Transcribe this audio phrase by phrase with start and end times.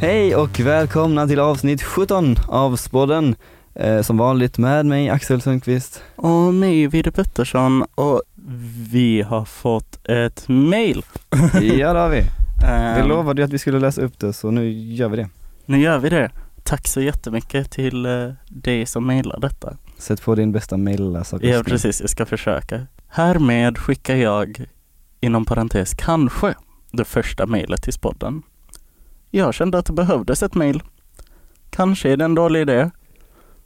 [0.00, 3.36] Hej och välkomna till avsnitt 17 av Spodden.
[3.74, 6.02] Eh, som vanligt med mig Axel Sundqvist.
[6.16, 8.22] Och mig Vide Pettersson och
[8.92, 11.04] vi har fått ett mail.
[11.62, 12.20] Ja det har vi.
[12.20, 15.28] Vi Ehm, lovade ju att vi skulle läsa upp det så nu gör vi det.
[15.66, 16.30] Nu gör vi det.
[16.62, 19.76] Tack så jättemycket till eh, dig som mejlar detta.
[19.98, 21.46] Sätt på din bästa mejlläsare.
[21.48, 22.86] Ja precis, jag ska försöka.
[23.08, 24.66] Härmed skickar jag,
[25.20, 26.54] inom parentes kanske,
[26.90, 28.42] det första mejlet till spodden.
[29.30, 30.82] Jag kände att det behövdes ett mejl.
[31.70, 32.90] Kanske är det en dålig idé.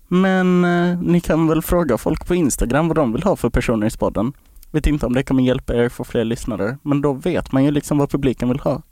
[0.09, 3.87] Men eh, ni kan väl fråga folk på Instagram vad de vill ha för personer
[3.87, 4.33] i spodden.
[4.71, 7.71] Vet inte om det kommer hjälpa er få fler lyssnare, men då vet man ju
[7.71, 8.83] liksom vad publiken vill ha.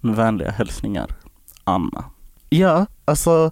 [0.00, 1.06] Med vänliga hälsningar,
[1.64, 2.04] Anna.
[2.48, 3.50] Ja, alltså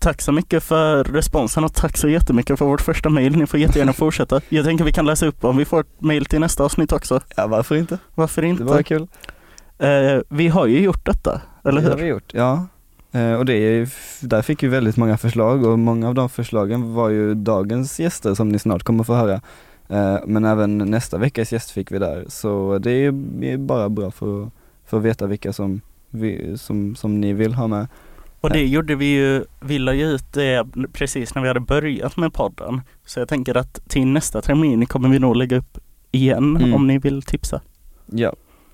[0.00, 3.36] Tack så mycket för responsen och tack så jättemycket för vårt första mejl.
[3.36, 4.40] Ni får jättegärna fortsätta.
[4.48, 7.20] Jag tänker vi kan läsa upp om vi får ett mejl till nästa avsnitt också.
[7.36, 7.98] Ja varför inte?
[8.14, 8.64] Varför Det inte?
[8.64, 9.06] var kul.
[9.78, 12.02] Eh, vi har ju gjort detta, eller Det har hur?
[12.04, 12.66] vi gjort, ja.
[13.12, 13.88] Eh, och det är,
[14.26, 18.34] där fick vi väldigt många förslag och många av de förslagen var ju dagens gäster
[18.34, 19.40] som ni snart kommer få höra.
[19.88, 23.56] Eh, men även nästa veckas gäst fick vi där, så det är ju det är
[23.58, 24.50] bara bra för,
[24.86, 27.86] för att veta vilka som, vi, som, som ni vill ha med.
[28.40, 32.16] Och det gjorde vi ju, vi la ju ut det precis när vi hade börjat
[32.16, 32.80] med podden.
[33.06, 35.78] Så jag tänker att till nästa termin kommer vi nog lägga upp
[36.10, 36.74] igen Mm.
[36.74, 37.60] om ni vill tipsa.
[38.06, 38.32] Ja,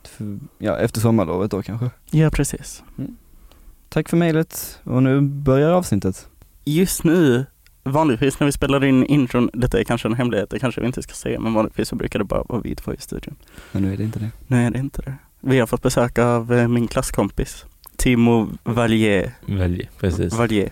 [0.08, 1.90] för, ja efter sommarlovet då kanske.
[2.10, 2.82] Ja, precis.
[3.88, 6.28] Tack för mejlet och nu börjar avsnittet.
[6.64, 7.46] Just nu,
[7.82, 11.02] vanligtvis när vi spelar in intron, detta är kanske en hemlighet, det kanske vi inte
[11.02, 13.36] ska säga, men vanligtvis så brukar det bara vara vi två i studion.
[13.72, 14.30] Men nu är det inte det.
[14.46, 15.14] Nu är det inte det.
[15.40, 17.64] Vi har fått besök av eh, min klasskompis,
[17.96, 19.32] Timo Vallier.
[19.46, 20.34] Välj, precis.
[20.34, 20.70] Vallier.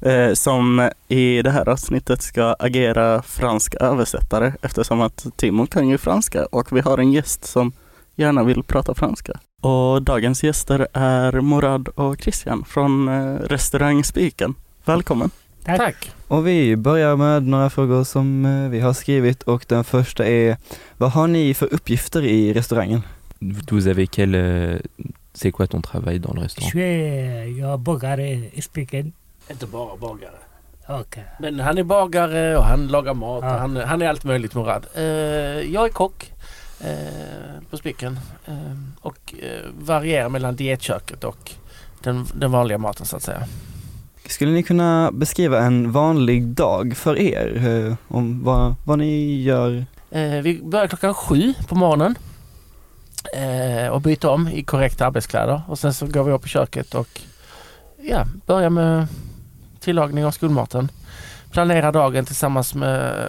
[0.00, 5.98] Eh, som i det här avsnittet ska agera fransk översättare eftersom att Timo kan ju
[5.98, 7.72] franska och vi har en gäst som
[8.16, 9.32] gärna vill prata franska.
[9.62, 14.54] Och dagens gäster är Morad och Christian från eh, restaurang Spiken.
[14.84, 15.30] Välkommen!
[15.64, 16.10] Tack.
[16.28, 20.56] Och vi börjar med några frågor som eh, vi har skrivit och den första är
[20.96, 23.02] Vad har ni för uppgifter i restaurangen?
[23.70, 24.34] Vous avez quel...
[24.34, 24.78] euh,
[25.34, 29.12] C'est quoi ton travail dans le Je restaurant suis jag är bagare i Spiken.
[29.50, 30.38] Inte bara bagare.
[30.88, 31.24] Okej.
[31.40, 33.44] Men han är bagare och han lagar mat.
[33.44, 33.54] Ja.
[33.54, 34.86] Och han, han är allt möjligt Morad.
[34.94, 35.02] Eh,
[35.74, 36.33] jag är kock eh,
[37.70, 38.18] på Spiken.
[38.46, 38.54] Eh,
[39.00, 41.50] och eh, varierar mellan dietköket och
[42.02, 43.42] den, den vanliga maten så att säga.
[44.26, 47.66] Skulle ni kunna beskriva en vanlig dag för er?
[47.88, 49.86] eh, Om vad, vad ni gör?
[50.10, 52.14] Eh, vi börjar klockan sju på morgonen.
[53.36, 55.62] Eh, och byter om i korrekta arbetskläder.
[55.68, 57.20] Och sen så går vi upp i köket och
[58.02, 59.06] ja, börjar med
[59.80, 60.88] tillagning av skolmaten.
[61.54, 63.28] Planerar dagen tillsammans med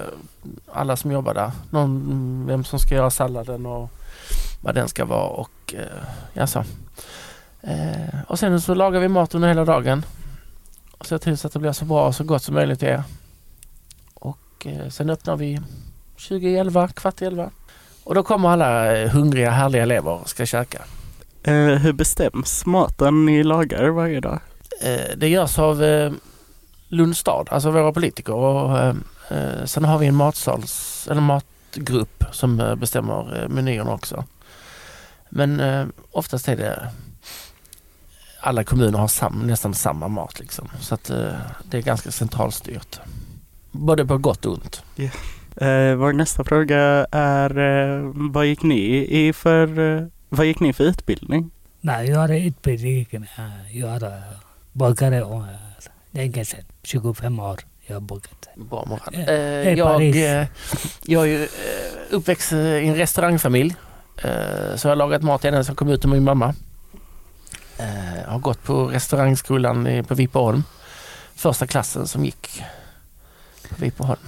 [0.72, 1.52] alla som jobbar där.
[1.70, 3.90] Någon, vem som ska göra salladen och
[4.62, 6.04] vad den ska vara och eh,
[6.34, 6.60] ja så.
[7.62, 10.06] Eh, och sen så lagar vi mat under hela dagen.
[10.98, 12.90] Och ser till så att det blir så bra och så gott som möjligt det
[12.90, 13.04] är.
[14.14, 15.62] Och eh, sen öppnar vi
[16.16, 17.50] 2011, kvart i 11.
[18.04, 20.82] Och då kommer alla eh, hungriga härliga elever och ska käka.
[21.44, 24.40] Eh, hur bestäms maten ni lagar varje dag?
[24.82, 26.12] Eh, det görs av eh,
[26.88, 28.34] Lunds stad, alltså våra politiker.
[28.34, 28.96] Och, eh,
[29.30, 34.24] eh, sen har vi en matsals, eller matgrupp som eh, bestämmer eh, menyerna också.
[35.30, 36.90] Men eh, oftast är det
[38.40, 40.70] alla kommuner har sam, nästan samma mat liksom.
[40.80, 41.34] Så att eh,
[41.70, 43.00] det är ganska centralstyrt.
[43.72, 44.84] Både på gott och ont.
[45.58, 50.74] Eh, vår nästa fråga är eh, vad gick ni i för, eh, vad gick ni
[50.74, 51.52] för utbildning?
[51.82, 53.08] Nej, jag har utbildning.
[53.72, 54.22] Jag är
[54.72, 55.44] bagare och
[56.12, 56.66] länge sedan.
[56.86, 58.48] 25 år jag har bagat.
[58.56, 59.14] Bra Morad.
[59.14, 60.02] Eh, Eh, jag,
[60.42, 60.48] eh,
[61.06, 61.50] jag är ju eh,
[62.10, 63.76] uppväxt i en restaurangfamilj.
[64.18, 66.54] Eh, så jag har lagat mat ända sedan jag kom ut med min mamma.
[67.78, 70.64] Eh, har gått på restaurangskolan i- på Vipeholm.
[71.36, 72.64] Första klassen som gick
[73.70, 74.20] på Vipeholm.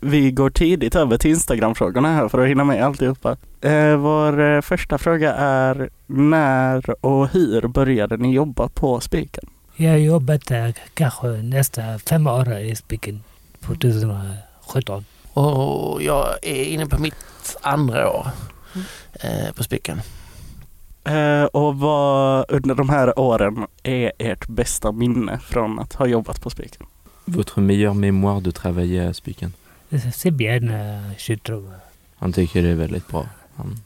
[0.00, 3.36] Vi går tidigt över till Instagram-frågorna här för att hinna med alltihopa.
[3.60, 9.44] Eh, vår första fråga är när och hur började ni jobba på Spiken?
[9.80, 13.22] Jag har jobbat eh, kanske nästa fem år i Spiken.
[13.60, 15.04] 2017.
[15.32, 18.26] Och jag är inne på mitt andra år
[19.12, 20.00] eh, på Spiken.
[21.04, 26.42] Eh, och vad under de här åren är ert bästa minne från att ha jobbat
[26.42, 26.86] på Spiken?
[27.24, 29.52] Votre meilleure mémoire de travailler à Spiken
[29.90, 30.72] C'est bien,
[31.18, 31.70] je trouve.
[32.16, 33.26] Han tycker det är väldigt bra.
[33.56, 33.76] Han,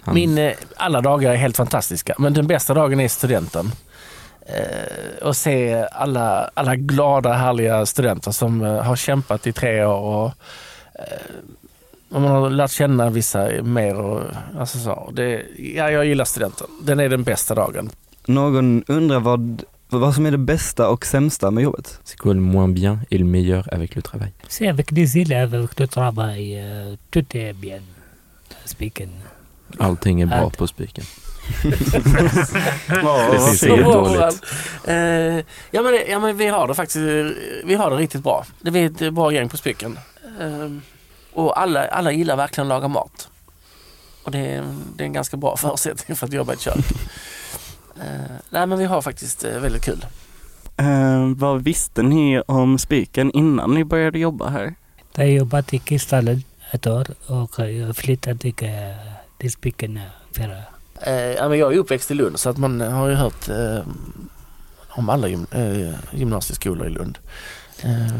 [0.00, 3.72] han, Min, eh, alla dagar är helt fantastiska men den bästa dagen är studenten.
[4.46, 10.00] Eh, och se alla, alla glada härliga studenter som eh, har kämpat i tre år
[10.00, 10.32] och
[10.94, 11.34] eh,
[12.12, 13.94] och man har lärt känna vissa mer.
[13.96, 14.20] Och,
[14.58, 15.10] alltså så.
[15.12, 16.66] Det, ja, jag gillar studenten.
[16.82, 17.90] Den är den bästa dagen.
[18.26, 21.98] Någon undrar vad, vad som är det bästa och sämsta med jobbet?
[22.04, 25.54] C'est quoi le moins bien et le meilleur avec le travail C'est avec des élèves,
[25.54, 27.80] avec le travail, euh, tout est bien.
[28.64, 29.10] Speaking.
[29.78, 30.58] Allting är bra Allt.
[30.58, 31.04] på Spiken.
[32.88, 34.42] Ja, Det finns inget Så dåligt.
[34.84, 34.94] Eh,
[35.70, 38.44] ja, men, ja men vi har det faktiskt vi har det riktigt bra.
[38.60, 39.98] Det är ett bra gäng på Spiken.
[40.40, 40.68] Eh,
[41.32, 43.28] och alla, alla gillar verkligen att laga mat.
[44.24, 44.64] Och det är,
[44.96, 46.76] det är en ganska bra förutsättning för att jobba i ett kök.
[47.96, 50.06] Eh, nej men vi har faktiskt väldigt kul.
[51.36, 54.74] Vad visste ni om Spiken innan ni började jobba här?
[55.14, 58.38] Jag har jobbat i Kristallen ett år och jag flyttade
[59.38, 60.00] till, Spiken
[60.36, 60.62] förra.
[61.06, 63.78] Eh, ja, men jag är uppväxt i Lund så att man har ju hört eh,
[64.88, 67.18] om alla gym, eh, gymnasieskolor i Lund.
[67.82, 68.14] Eh,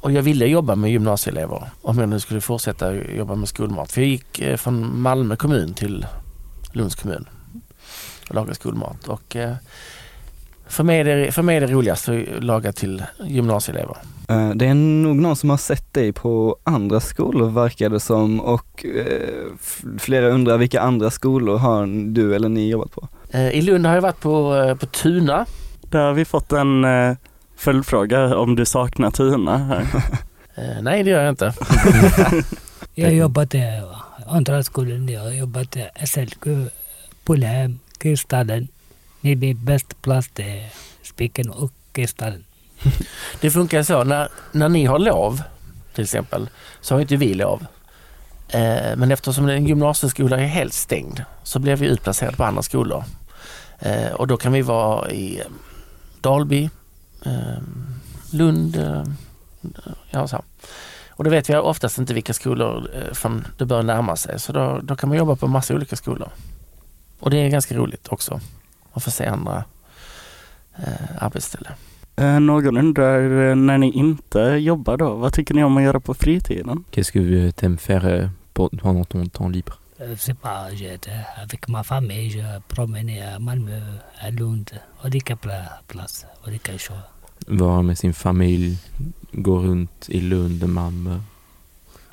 [0.00, 3.92] och jag ville jobba med gymnasieelever om jag nu skulle fortsätta jobba med skolmat.
[3.92, 6.06] För jag gick eh, från Malmö kommun till
[6.72, 7.28] Lunds kommun
[8.28, 9.08] och lagade skolmat.
[9.08, 9.54] Och, eh,
[10.68, 13.96] för, mig är det, för mig är det roligast att laga till gymnasieelever.
[14.28, 18.40] Eh, Det är nog någon som har sett dig på andra skolor verkar det som
[18.40, 19.46] och eh,
[19.98, 23.08] flera undrar vilka andra skolor har du eller ni jobbat på?
[23.30, 25.46] Eh, I Lund har jag varit på, på Tuna.
[25.90, 26.86] Där har vi fått en
[27.56, 29.86] följdfråga om du saknar Tuna här.
[30.82, 31.54] Nej det gör jag inte.
[32.98, 33.82] Jag jobbade
[34.26, 36.46] andra skolan, jag jobbade SLQ,
[37.24, 38.68] Polhem, Kristallen.
[39.26, 40.30] Det är min plats,
[41.02, 42.44] Spiken och Kristallen.
[43.40, 45.42] Det funkar så, när, när ni har lov
[45.94, 46.48] till exempel,
[46.80, 47.66] så har inte vi lov.
[48.48, 53.04] Eh, men eftersom en gymnasieskola är helt stängd så blir vi utplacerade på andra skolor.
[53.78, 55.46] Eh, och då kan vi vara i eh,
[56.20, 56.70] Dalby,
[57.24, 57.62] eh,
[58.32, 59.04] Lund, eh,
[60.10, 60.44] ja så.
[61.10, 64.40] Och då vet vi oftast inte vilka skolor eh, från det bör närma sig.
[64.40, 66.28] Så då, då kan man jobba på massa olika skolor.
[67.20, 68.40] Och det är ganska roligt också
[69.00, 69.64] se andra
[70.78, 71.72] eh, arbetsställen.
[72.16, 76.00] Eh, någon undrar, eh, när ni inte jobbar då, vad tycker ni om att göra
[76.00, 76.84] på fritiden?
[76.90, 81.68] Qu'est-ce que tu aimes faire euh, pendant ton temps libre Je sais pas, j'étais avec
[81.68, 83.80] ma famille, je promenais à Malmö,
[84.20, 84.70] à Lund,
[85.04, 86.96] olika pla- platser, olika show.
[87.46, 88.78] Vara med sin familj,
[89.32, 91.20] gå runt i Lund, Malmö.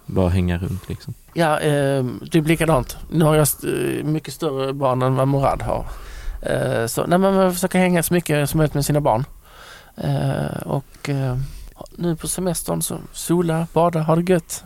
[0.05, 1.13] Bara hänga runt liksom.
[1.33, 2.97] Ja, eh, typ likadant.
[3.11, 3.67] Nu har jag st-
[3.99, 5.85] eh, mycket större barn än vad Morad har.
[6.45, 9.25] Eh, så nej, man försöker hänga så mycket som möjligt med sina barn.
[9.97, 11.37] Eh, och eh,
[11.95, 14.63] nu på semestern så sola, bada, ha det gött.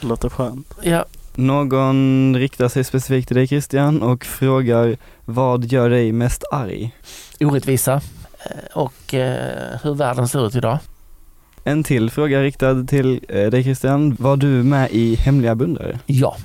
[0.00, 0.74] Låter skönt.
[0.82, 6.94] Ja, Någon riktar sig specifikt till dig Christian och frågar vad gör dig mest arg?
[7.40, 8.00] orättvisa
[8.74, 8.94] och
[9.82, 10.78] hur världen ser ut idag.
[11.64, 14.16] En till fråga riktad till dig Christian.
[14.18, 15.98] Var du med i Hemliga beundrare?
[16.06, 16.36] Ja.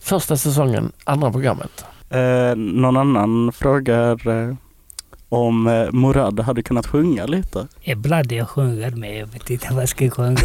[0.00, 1.84] Första säsongen, andra programmet.
[2.10, 4.54] Eh, någon annan frågar eh,
[5.28, 7.66] om eh, Morad hade kunnat sjunga lite.
[7.82, 10.38] Ibland jag sjunger men jag vet inte vad jag ska sjunga.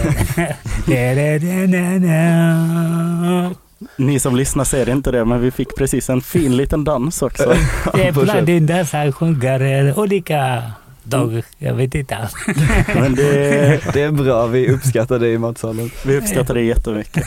[3.97, 7.55] Ni som lyssnar ser inte det, men vi fick precis en fin liten dans också.
[7.93, 10.63] Ibland den där jag sjunger olika
[11.03, 11.43] dagar.
[11.57, 12.29] Jag vet inte.
[12.95, 15.89] Men det, Det är bra, vi uppskattar det i matsalen.
[16.05, 17.23] vi uppskattar det jättemycket.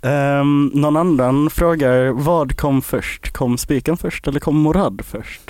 [0.00, 3.32] Um, någon annan frågar, vad kom först?
[3.32, 5.40] Kom spiken först eller kom Morad först?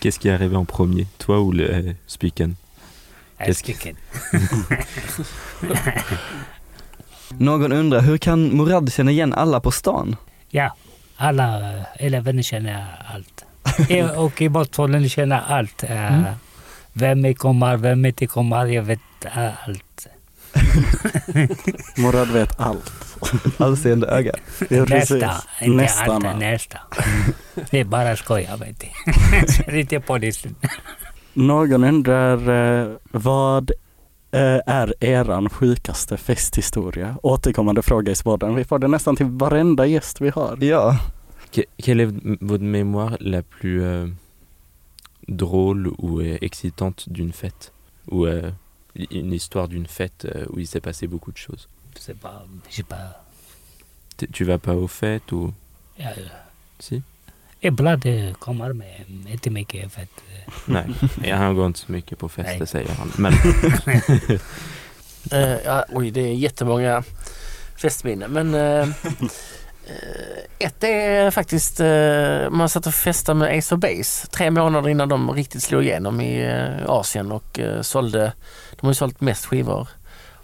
[0.00, 2.56] Qu'est-ce qui est arrivé en premier Toi ou le euh, Spiken
[3.38, 3.94] Jag sticker.
[7.38, 10.16] Någon undrar, hur kan Morad känna igen alla på stan?
[10.50, 10.74] Ja,
[11.16, 13.44] alla eh, elever känner allt.
[14.16, 15.82] Och i matsalen känner allt.
[15.82, 16.22] Eh,
[16.92, 19.00] Vem är kommer, vem inte kommer, jag vet
[19.32, 20.06] allt.
[21.98, 22.92] Morad vet allt.
[23.58, 24.32] Allseende öga.
[24.70, 24.84] Ja.
[24.84, 25.16] Nästa,
[25.62, 26.78] inte Nästan allt, nästa.
[27.70, 29.78] Det är bara skoj, jag vet inte.
[29.78, 30.54] Inte polisen.
[31.34, 32.48] Någon undrar,
[32.82, 33.70] eh, vad
[34.32, 37.16] eh, är eran sjukaste festhistoria?
[37.22, 38.54] Återkommande fråga i podden.
[38.54, 40.58] Vi får det nästan till varenda gäst vi har.
[40.60, 40.96] Ja,
[41.52, 44.08] Que- Quelle est votre mémoire la plus euh,
[45.28, 47.72] drôle ou euh, excitante d'une fête
[48.10, 48.50] Ou euh,
[49.10, 51.68] une histoire d'une fête euh, où il s'est passé beaucoup de choses
[51.98, 53.24] C'est pas, je sais pas.
[54.16, 55.52] T- Tu vas pas aux fêtes ou?
[55.98, 56.10] Ja,
[56.80, 57.02] si
[57.62, 58.04] ibland
[58.38, 59.90] kommer men inte mycket.
[59.98, 60.06] Eh,
[60.66, 63.12] Nej, han går inte så mycket på fester säger han.
[63.18, 63.32] Men
[65.32, 67.02] Eh, ja, oj, det är jättemånga
[67.76, 68.30] festminnen.
[68.32, 68.88] Men eh,
[70.58, 75.08] ett är faktiskt, eh, man satt och festade med Ace of Base tre månader innan
[75.08, 78.32] de riktigt slog igenom i eh, Asien och eh, sålde,
[78.70, 79.88] de har ju sålt mest skivor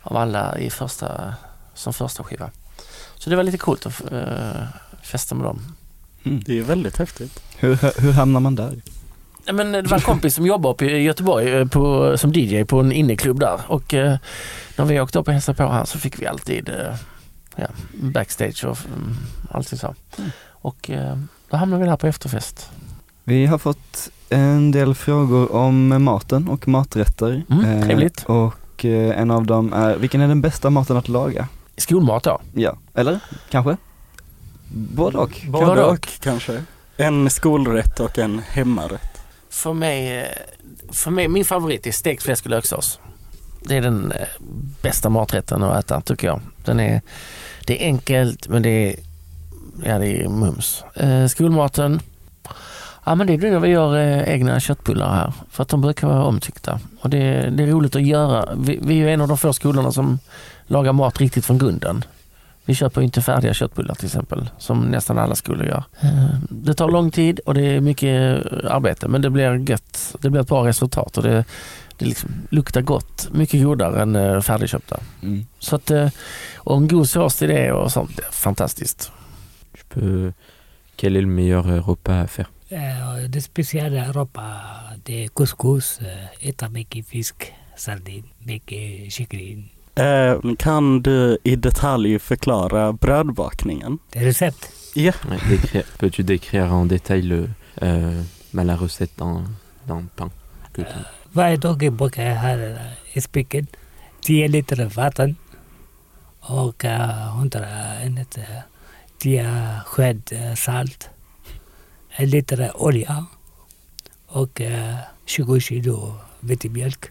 [0.02, 1.34] av alla i första,
[1.74, 2.50] som första skiva.
[3.14, 4.62] Så det var lite coolt att eh,
[5.02, 5.76] festa med dem.
[6.24, 6.42] Mm.
[6.46, 7.42] Det är väldigt häftigt.
[7.56, 8.80] Hur, hur hamnar man där?
[9.52, 12.80] Men det var en kompis som jobbar uppe i Göteborg eh, på, som DJ på
[12.80, 14.16] en inneklubb där och eh,
[14.76, 16.94] när vi åkte upp och hälsade på här så fick vi alltid eh,
[17.56, 19.16] ja, backstage och mm,
[19.50, 19.94] allting så.
[20.18, 20.30] Mm.
[20.48, 21.18] Och eh,
[21.50, 22.70] då hamnade vi där på efterfest.
[23.24, 27.42] Vi har fått en del frågor om maten och maträtter.
[27.50, 28.24] Mm, trevligt.
[28.24, 31.48] och eh, en av dem är, vilken är den bästa maten att laga?
[31.76, 32.40] Skolmat då.
[32.54, 33.20] Ja, eller?
[33.50, 33.76] Kanske?
[34.74, 35.40] Både och.
[35.48, 36.64] Både Både och kanske.
[36.96, 39.20] En skolrätt och en hemmarätt.
[39.50, 40.24] För mig, eh,
[40.92, 43.00] för mig min favorit är stekt fläsk och löksås.
[43.64, 44.26] Det är den eh,
[44.82, 46.40] bästa maträtten att äta tycker jag.
[46.64, 47.00] Den är,
[47.66, 48.96] det är enkelt men det är,
[49.84, 50.84] ja, det är mums.
[50.94, 52.00] Eh, skolmaten,
[53.04, 56.08] ja men det blir när vi gör eh, egna köttbullar här för att de brukar
[56.08, 56.80] vara omtyckta.
[57.00, 58.48] Och det, det är roligt att göra.
[58.56, 60.18] Vi, vi är en av de få skolorna som
[60.66, 62.04] lagar mat riktigt från grunden.
[62.66, 65.84] Vi köper inte färdiga köttbullar till exempel, som nästan alla skolor gör.
[66.00, 70.16] Eh, Det tar lång tid och det är mycket arbete men det blir gött.
[70.20, 71.44] Det blir ett bra resultat och det,
[71.98, 73.28] det liksom luktar gott.
[73.32, 75.00] Mycket godare än eh, färdigköpta.
[75.22, 75.46] Mm.
[75.58, 76.08] Så att, eh,
[76.56, 79.12] och en god sås till det och sånt, det är fantastiskt.
[80.96, 84.42] Quel est le meilleur euh, repas à faire Eh, Det speciella Europa
[85.04, 89.73] det är couscous, eh, äta mycket fisk, sardin, mycket kyckling.
[89.96, 93.98] Eh, kan du i detalj förklara brödbakningen?
[94.12, 94.68] Recept.
[94.94, 95.12] Ja.
[95.30, 97.50] Ouais, décrire- Peux-tu décrire en détail le,
[97.82, 98.22] euh,
[98.52, 99.44] bah, la recette d'un
[99.86, 100.30] d'un pain
[100.72, 100.88] que tu...
[101.32, 102.76] Varje dag brukar jag ha eh,
[103.12, 103.66] i spiken
[104.20, 105.36] 10 liter vatten
[106.40, 107.58] och eh, 100,
[108.04, 108.44] enligt, eh,
[109.18, 111.08] 10 sked eh, salt,
[112.16, 113.26] en liter olja
[114.26, 114.94] och eh,
[115.26, 117.10] 20 kilo vetemjölk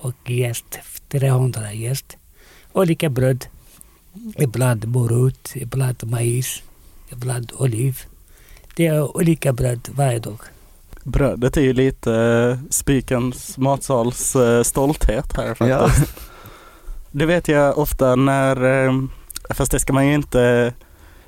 [0.00, 0.78] och jäst,
[1.08, 2.16] 300 jäst.
[2.72, 3.46] Olika bröd.
[4.36, 6.62] Ibland morot, ibland majs,
[7.12, 7.98] ibland oliv.
[8.76, 10.40] Det är olika bröd varje dag.
[11.04, 15.88] Brödet är ju lite eh, Spikens matsals eh, stolthet här Ja.
[15.88, 16.20] faktiskt.
[17.12, 18.92] Det vet jag ofta när, eh,
[19.50, 20.74] fast det ska man ju inte,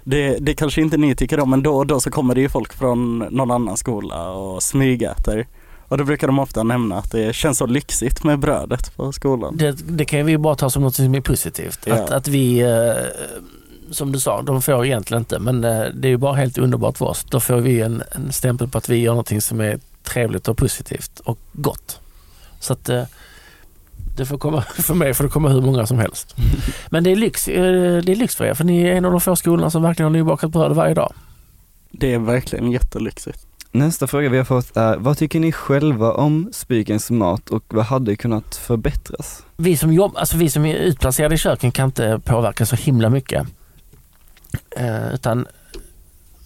[0.05, 2.49] det, det kanske inte ni tycker om, men då och då så kommer det ju
[2.49, 5.47] folk från någon annan skola och smygäter.
[5.93, 9.57] Och då brukar de ofta nämna att det känns så lyxigt med brödet på skolan.
[9.57, 11.81] Det, det kan vi ju bara ta som något som är positivt.
[11.85, 11.95] Ja.
[11.95, 12.93] Att, att vi, eh,
[13.91, 16.99] som du sa, de får egentligen inte, men eh, det är ju bara helt underbart
[16.99, 17.25] för oss.
[17.25, 20.57] Då får vi en, en stämpel på att vi gör någonting som är trevligt och
[20.57, 22.01] positivt och gott.
[22.61, 23.03] Så att eh,
[24.17, 26.37] det får komma, för mig får det komma hur många som helst.
[26.91, 27.53] Men det är lyx, det
[28.13, 30.19] är lyx för er, för ni är en av de få skolorna som verkligen har
[30.19, 31.13] nybakat bröd varje dag.
[31.91, 33.47] Det är verkligen jättelyxigt.
[33.75, 37.85] Nästa fråga vi har fått är, vad tycker ni själva om Spikens mat och vad
[37.85, 39.45] hade kunnat förbättras?
[39.63, 43.09] vi som, jobb, alltså vi som är utplacerade i köken kan inte påverka så himla
[43.09, 43.47] mycket.
[44.71, 45.47] Eh, utan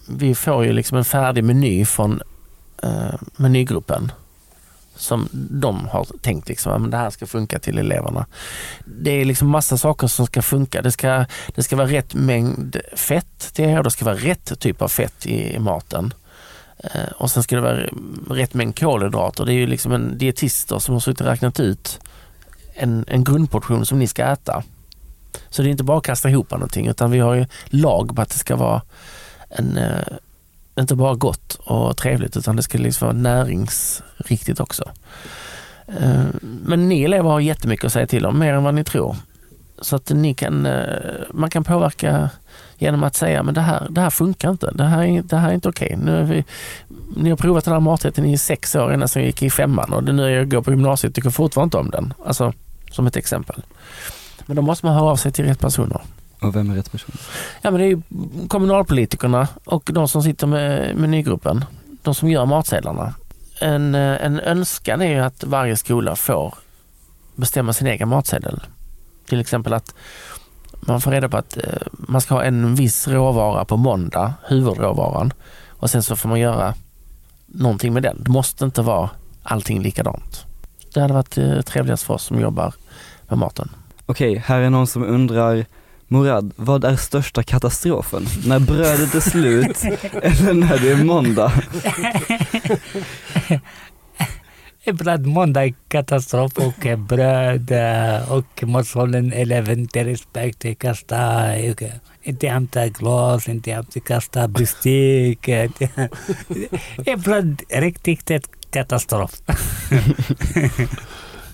[0.08, 2.20] vi får ju liksom en färdig meny från
[2.82, 4.12] eh, menygruppen
[4.94, 8.26] som de har tänkt liksom, att det här ska funka till eleverna.
[8.84, 10.82] Det är liksom massa saker som ska funka.
[10.82, 14.82] Det ska, det ska vara rätt mängd fett till er det ska vara rätt typ
[14.82, 16.14] av fett i, i maten.
[16.78, 17.86] Eh, och sen ska det vara
[18.30, 19.44] rätt mängd kolhydrater.
[19.44, 22.00] Det är ju liksom en dietister som har suttit och räknat ut
[22.74, 24.62] en, en grundportion som ni ska äta.
[25.48, 28.22] Så det är inte bara att kasta ihop någonting utan vi har ju lag på
[28.22, 28.82] att det ska vara
[29.48, 30.06] en, eh,
[30.78, 34.90] inte bara gott och trevligt utan det ska liksom vara näringsriktigt också.
[35.86, 39.16] Eh, men ni elever har jättemycket att säga till om, mer än vad ni tror.
[39.78, 42.30] Så att ni kan, eh, man kan påverka
[42.78, 45.48] genom att säga men det här, det här funkar inte, det här är, det här
[45.48, 45.98] är inte okej.
[46.02, 46.44] Nu vi,
[47.16, 50.04] ni har provat den här maträtten i sex år innan jag gick i femman och
[50.04, 52.14] det nu jag går på gymnasiet tycker fortfarande inte om den.
[52.26, 52.52] Alltså
[52.90, 53.62] som ett exempel.
[54.46, 56.00] Men då måste man höra av sig till rätt personer.
[56.40, 57.16] Och vem är rätt person?
[57.62, 58.02] Ja men det är
[58.48, 61.64] kommunalpolitikerna och de som sitter med menygruppen.
[62.02, 63.14] De som gör matsedlarna.
[63.60, 66.54] En, en önskan är ju att varje skola får
[67.34, 68.60] bestämma sin egen matsedel.
[69.26, 69.94] Till exempel att
[70.86, 71.62] man får reda på att eh,
[71.92, 75.32] man ska ha en viss råvara på måndag, huvudråvaran.
[75.68, 76.74] Och sen så får man göra
[77.46, 78.22] någonting med den.
[78.22, 79.10] Det måste inte vara
[79.42, 80.44] allting likadant.
[80.94, 82.74] Det hade varit eh, trevligast för oss som jobbar
[83.28, 83.68] med maten.
[84.06, 85.66] Okej, här är någon som undrar
[86.08, 88.26] Morad, vad är största katastrofen?
[88.46, 89.84] När brödet är slut
[90.22, 91.52] eller när det är måndag?
[94.88, 101.74] Ibland måndag är katastrof och eh, bröd eh, och matsalen eleven inte respekt, kasta, eh,
[102.22, 105.48] inte hämta glas, inte hämta kasta bestick.
[107.06, 109.30] Ibland riktigt ett katastrof.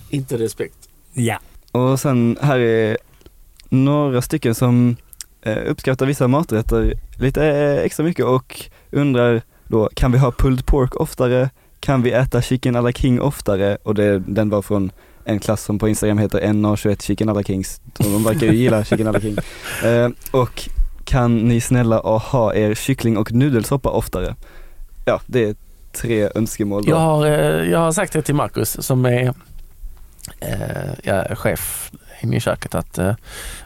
[0.09, 0.89] Inte respekt.
[1.13, 1.39] Ja.
[1.71, 2.97] Och sen här är
[3.69, 4.95] några stycken som
[5.65, 7.45] uppskattar vissa maträtter lite
[7.85, 11.49] extra mycket och undrar då, kan vi ha pulled pork oftare?
[11.83, 13.77] Kan vi äta chicken alla king oftare?
[13.83, 14.91] Och det, den var från
[15.25, 17.81] en klass som på Instagram heter NA21 Chicken alla kings.
[17.97, 19.37] De verkar ju gilla chicken alla king.
[19.83, 20.69] Eh, och
[21.05, 24.35] kan ni snälla ha er kyckling och nudelsoppa oftare?
[25.05, 25.55] Ja, det är
[25.91, 26.83] tre önskemål.
[26.85, 26.91] Då.
[26.91, 29.33] Jag har, eh, jag har sagt det till Marcus som är
[30.39, 33.15] eh, ja, chef inne i köket att, eh,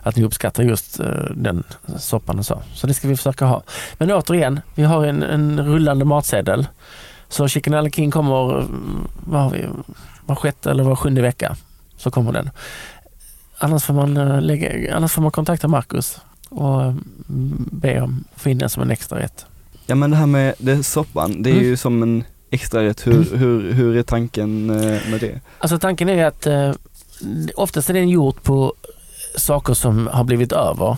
[0.03, 1.63] att ni uppskattar just eh, den
[1.97, 2.61] soppan och så.
[2.73, 3.63] Så det ska vi försöka ha.
[3.97, 6.67] Men återigen, vi har en, en rullande matsedel.
[7.29, 9.65] Så Chicken Alla King kommer, mm, vad har vi,
[10.25, 11.55] var sjätte eller var sjunde vecka
[11.97, 12.49] så kommer den.
[13.57, 18.41] Annars får man, eh, lägga, annars får man kontakta Marcus och mm, be om att
[18.41, 19.45] få in den som en extra rätt.
[19.85, 21.65] Ja men det här med det, soppan, det är Mm.
[21.65, 23.07] ju som en extra rätt.
[23.07, 25.39] Hur, hur, hur är tanken eh, med det?
[25.59, 26.71] Alltså tanken är att eh,
[27.55, 28.73] oftast är den gjort på
[29.35, 30.97] saker som har blivit över.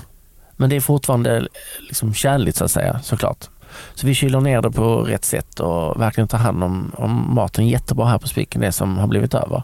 [0.58, 1.48] Men det är fortfarande
[1.80, 3.50] liksom kärligt så att säga såklart.
[3.96, 7.68] Så vi kyler ner det på rätt sätt och verkligen tar hand om, om maten
[7.68, 9.64] jättebra här på spiken, det som har blivit över.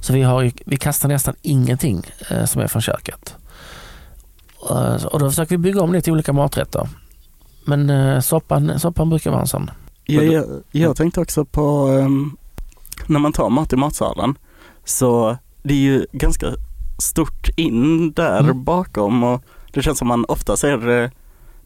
[0.00, 3.36] Så vi, har, vi kastar nästan ingenting eh, som är från köket.
[4.70, 6.88] Eh, och då försöker vi bygga om det till olika maträtter.
[7.64, 9.70] Men eh, soppan, soppan brukar vara en sån.
[10.04, 12.36] Jag, jag, jag tänkte också på ehm,
[13.06, 14.34] när man tar mat i matsalen
[14.84, 16.46] så det är ju ganska
[16.98, 18.64] stort in där Mm.
[18.64, 21.10] bakom och det känns som man ofta ser eh,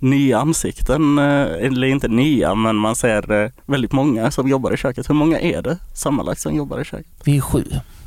[0.02, 4.76] nya ansikten, eh, eller inte nya men man ser eh, väldigt många som jobbar i
[4.76, 5.10] köket.
[5.10, 7.06] Hur många är det sammanlagt som jobbar i köket?
[7.24, 7.64] Vi är sju.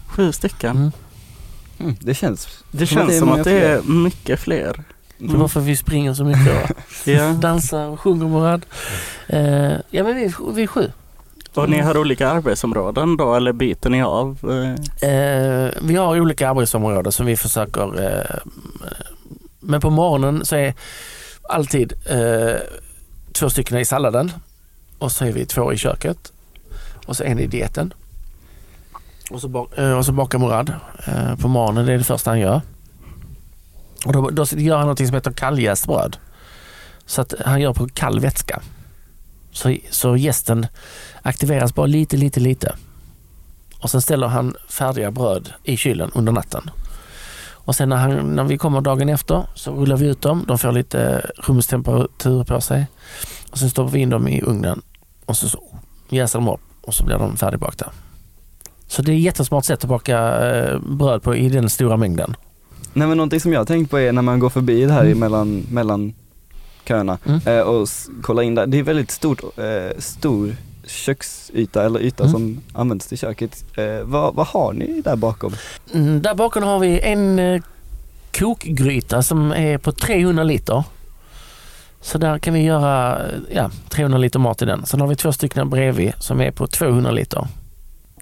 [0.07, 0.77] Sju stycken.
[0.77, 0.91] Mm.
[1.79, 4.83] Mm, det känns Det Som känns det som att det är mycket fler.
[5.19, 7.29] Är varför vi springer så mycket och Ja.
[7.29, 8.65] dansar och sjunger Murad.
[9.27, 10.91] Eh, ja men vi, vi är sju.
[11.53, 14.37] Och ni har olika arbetsområden då eller byter ni av?
[15.01, 15.09] eh?
[15.09, 17.91] Eh, vi har olika arbetsområden som vi försöker
[19.59, 20.73] Men på morgonen så är
[21.49, 22.55] alltid eh,
[23.33, 24.31] två stycken i salladen
[24.99, 26.31] och så är vi två i köket
[27.05, 27.93] och så en i dieten.
[29.31, 30.73] Och så, bak, eh, och så bakar Murad
[31.05, 32.61] eh, på morgonen, det är det första han gör.
[34.05, 36.17] Och då, då gör han något som heter kalljäst bröd.
[37.05, 38.61] Så att han gör på kall vätska.
[39.51, 40.67] Så, så gästen
[41.21, 42.75] aktiveras bara lite, lite, lite.
[43.79, 46.69] Och sen ställer han färdiga bröd i kylen under natten.
[47.65, 50.45] Och sen när, han, när vi kommer dagen efter så rullar vi ut dem.
[50.47, 52.87] De får lite rumstemperatur på sig.
[53.51, 54.81] Och sen stoppar vi in dem i ugnen
[55.25, 55.59] och så, så
[56.09, 57.91] jäser de upp och så blir de färdigbakta.
[58.87, 62.35] Så det är ett jättesmart sätt att baka eh, bröd på i den stora mängden.
[62.93, 65.05] Nej men någonting som jag har tänkt på är när man går förbi det här
[65.05, 65.19] Mm.
[65.19, 66.13] mellan, mellan
[66.87, 67.39] köerna Mm.
[67.45, 67.87] eh, och
[68.21, 68.67] kollar in där.
[68.67, 70.55] Det är väldigt stort, eh, stor
[70.87, 72.31] köksyta eller yta Mm.
[72.33, 73.65] som används till köket.
[73.77, 75.53] Eh, vad, vad har ni där bakom?
[75.93, 77.61] Mm, där bakom har vi en eh,
[78.37, 80.83] kokgryta som är på 300 liter.
[82.01, 83.21] Så där kan vi göra
[83.51, 84.85] ja, 300 liter mat i den.
[84.85, 87.47] Sen har vi två stycken bredvid som är på 200 liter.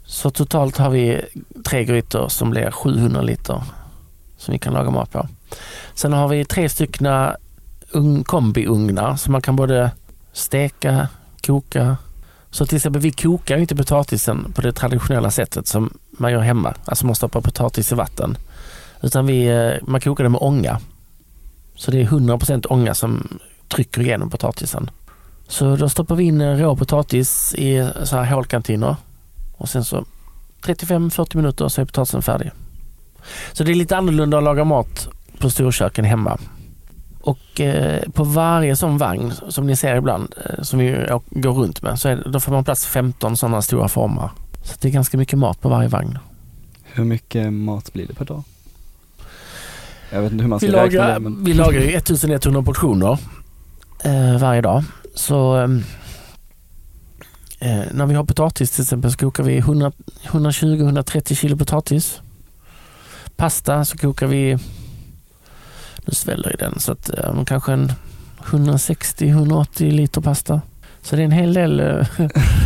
[0.06, 1.22] Så totalt har vi
[1.66, 3.64] tre grytor som blir 700 liter
[4.38, 5.28] som vi kan laga mat på.
[5.94, 7.08] Sen har vi tre stycken
[7.92, 9.92] ugn- kombiugnar som man kan både
[10.34, 11.08] steka,
[11.46, 11.98] koka.
[12.54, 16.42] Så till exempel vi kokar ju inte potatisen på det traditionella sättet som man gör
[16.42, 16.74] hemma.
[16.86, 18.38] Alltså man stoppar potatis i vatten.
[19.02, 20.80] Utan vi, eh, man kokar det med ånga.
[21.76, 24.90] Så det är 100% ånga som trycker igenom potatisen.
[25.48, 28.96] Så då stoppar vi in eh, rå potatis i så här hålkantiner
[29.58, 30.06] och sen så
[30.62, 32.52] 35-40 minuter så är potatisen färdig.
[33.54, 35.08] Så det är lite annorlunda att laga mat
[35.40, 36.38] på storköken hemma.
[37.24, 41.82] Och eh, på varje sån vagn som ni ser ibland eh, som vi går runt
[41.82, 44.32] med så det- då får man plats 15 sådana stora formar.
[44.64, 46.18] Så det är ganska mycket mat på varje vagn.
[46.84, 48.44] Hur mycket mat blir det per dag?
[50.12, 52.64] Jag vet inte hur man ska Vi räkna lagar, det men vi lagar ju 1100
[52.64, 53.18] portioner
[54.04, 54.84] eh, varje dag.
[55.16, 55.84] Så ehm,
[57.60, 59.92] eh, när vi har potatis till exempel så kokar vi 100
[60.24, 62.22] 120-130 kilo potatis.
[63.36, 64.58] Pasta så kokar vi,
[66.06, 67.92] nu sväller ju den, så att eh, kanske en
[68.44, 70.62] 160-180 liter pasta.
[71.02, 71.86] Så det är en hel del, eh,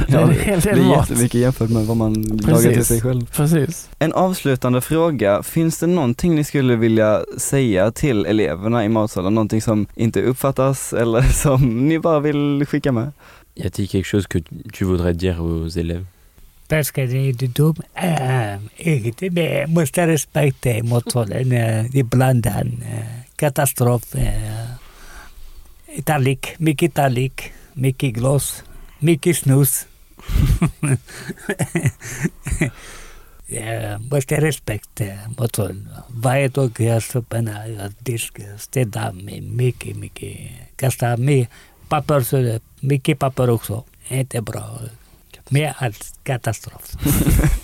[0.08, 1.10] det är en det hel det del är mat.
[1.10, 3.26] jättemycket jämfört med vad man lagar till sig själv.
[3.26, 3.90] Precis.
[4.00, 9.36] En avslutande fråga, finns det någonting ni skulle vilja säga till eleverna i matsalen?
[9.36, 13.12] Någonting som inte uppfattas eller som ni bara vill skicka med?
[13.56, 14.40] Y a-t-il quelque chose que
[14.74, 16.06] tu voudrais dire aux élèves
[16.70, 17.76] Parce que det är dum.
[17.94, 18.60] Äh,
[18.98, 21.52] inte med, måste respektera matsalen.
[21.52, 22.54] Äh, ibland äh,
[23.38, 24.16] katastrof.
[24.16, 24.66] Äh,
[25.98, 28.64] italik, mycket italik, mycket glas,
[29.00, 29.88] mycket snus.
[33.48, 35.90] ja, måste respektera matsalen.
[36.10, 40.38] Varje dag jag soporna, jag diskar, städar med mycket, mycket.
[40.76, 41.48] Kastar med
[41.90, 43.84] papper så Mycket papper också.
[44.08, 44.80] Inte bra.
[45.50, 46.92] Mer allt katastrof.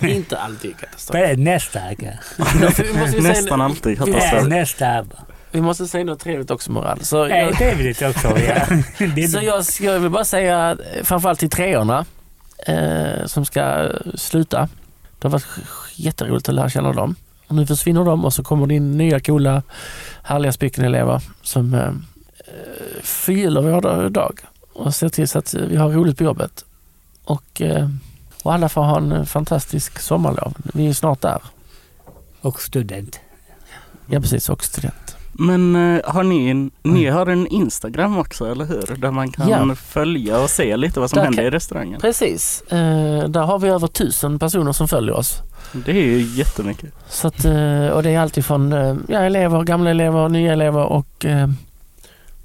[0.02, 1.38] Inte alltid katastrof.
[1.38, 1.80] Nästa.
[3.22, 4.48] Nästan alltid Ja, katastrof.
[4.48, 5.04] nästa.
[5.54, 7.04] Vi måste säga något trevligt också Moral.
[7.04, 8.38] Så Det är jag, trevligt också.
[8.38, 8.66] Ja.
[9.28, 12.04] Så jag, jag vill bara säga framförallt till treorna
[12.66, 14.68] eh, som ska sluta.
[15.18, 15.46] Det har varit
[15.94, 17.14] jätteroligt att lära känna dem.
[17.46, 19.62] Och nu försvinner de och så kommer det in nya coola
[20.22, 21.92] härliga stycken elever som eh,
[23.02, 24.40] förgyller vår dag
[24.72, 26.64] och ser till så att vi har roligt på jobbet.
[27.24, 27.88] Och, eh,
[28.42, 30.54] och alla får ha en fantastisk sommarlov.
[30.74, 31.42] Vi är snart där.
[32.40, 33.20] och student.
[34.06, 35.03] Ja precis, och student.
[35.38, 38.96] Men eh, har ni, en, ni har en Instagram också, eller hur?
[38.96, 39.74] Där man kan Ja.
[39.74, 42.00] följa och se lite vad som Där händer kan- i restaurangen.
[42.00, 45.42] Precis, eh, där har vi över tusen personer som följer oss.
[45.72, 46.92] Det är ju jättemycket.
[47.08, 50.84] Så att, eh, och det är alltid från eh, ja, elever, gamla elever, nya elever
[50.84, 51.48] och eh,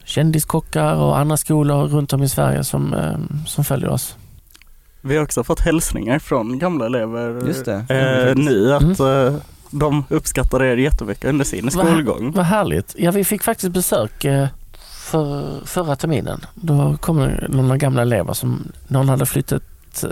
[0.03, 4.15] kändiskockar och andra skolor runt om i Sverige som, eh, som följer oss.
[5.01, 7.73] Vi har också fått hälsningar från gamla elever Just det.
[7.89, 9.39] eh, nu att Mm.
[9.69, 12.31] De uppskattar er jättemycket under sin skolgång.
[12.31, 12.95] Vad härligt.
[12.97, 14.47] Ja, vi fick faktiskt besök eh,
[15.09, 16.45] för, förra terminen.
[16.55, 19.63] Då kom några gamla elever som någon hade flyttat
[20.03, 20.09] eh,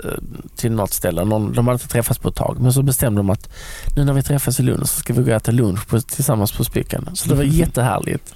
[0.56, 1.24] till något ställe.
[1.24, 2.56] Någon, de hade inte träffats på ett tag.
[2.60, 3.50] Men så bestämde de att
[3.96, 6.52] nu när vi träffas i Lund så ska vi gå och äta lunch på, tillsammans
[6.52, 7.08] på Spiken.
[7.14, 8.34] Så det var jättehärligt.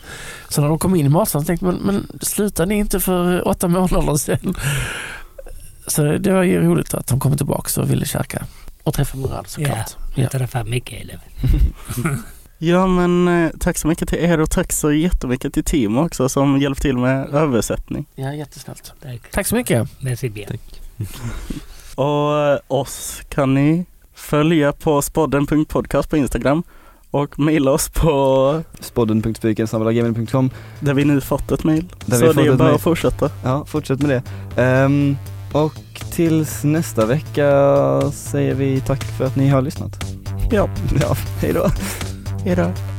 [0.48, 3.68] Så när de kom in i matsalen tänkte men, men slutade ni inte för åtta
[3.68, 4.54] månader sedan?
[5.87, 8.46] Så det var ju roligt att de kom tillbaka och ville käka.
[8.84, 9.96] Och träffa Murad såklart.
[10.14, 10.28] Ja.
[10.28, 11.24] Träffar mycket elever.
[12.64, 16.28] Ja men eh, tack så mycket till er och tack så jättemycket till Timo också
[16.28, 18.06] som hjälpt till med översättning.
[18.14, 18.92] ja, jättesnällt.
[19.02, 19.20] Tack.
[19.32, 20.02] Tack så mycket.
[20.02, 20.58] Merci bien.
[21.94, 26.62] Och eh, oss kan ni följa på spodden.podcast på Instagram
[27.10, 31.84] och mejla oss på Spodden.spiken.gmail.com där vi nu fått ett mejl.
[32.06, 32.74] Så det är bara mejl.
[32.74, 33.30] att fortsätta.
[33.44, 34.22] Ja, fortsätt med det.
[34.62, 35.16] Ehm,
[35.52, 37.51] och tills nästa vecka
[38.12, 40.05] säger vi tack för att ni har lyssnat.
[40.51, 40.68] Ja.
[41.01, 41.68] Ja, hej då.
[42.44, 42.91] Hejdå.